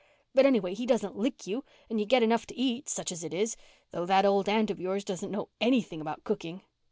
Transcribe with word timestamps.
But 0.33 0.47
anyway 0.47 0.73
he 0.73 0.87
doesn't 0.87 1.15
lick 1.15 1.45
you, 1.45 1.63
and 1.87 1.99
you 1.99 2.07
get 2.07 2.23
enough 2.23 2.47
to 2.47 2.57
eat 2.57 2.89
such 2.89 3.11
as 3.11 3.23
it 3.23 3.35
is—though 3.35 4.07
that 4.07 4.25
old 4.25 4.49
aunt 4.49 4.71
of 4.71 4.79
yours 4.81 5.03
doesn't 5.03 5.29
know 5.29 5.49
anything 5.61 6.01
about 6.01 6.23
cooking. 6.23 6.63